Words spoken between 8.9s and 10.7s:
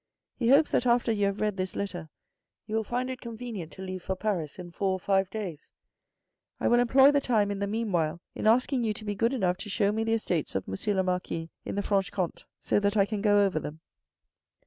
to be good enough to show me the estates of